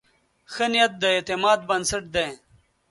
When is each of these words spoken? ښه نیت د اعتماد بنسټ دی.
ښه 0.53 0.65
نیت 0.71 0.93
د 1.01 1.03
اعتماد 1.15 1.59
بنسټ 1.69 2.03
دی. 2.15 2.29